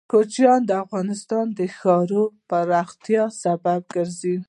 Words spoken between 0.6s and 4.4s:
د افغانستان د ښاري پراختیا سبب کېږي.